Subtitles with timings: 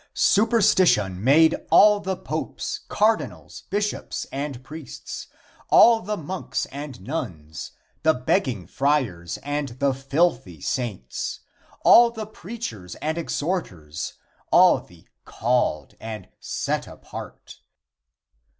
[0.15, 5.27] Superstition made all the popes, cardinals, bishops and priests,
[5.69, 11.41] all the monks and nuns, the begging friars and the filthy saints,
[11.83, 14.13] all the preachers and exhorters,
[14.51, 17.59] all the "called" and "set apart."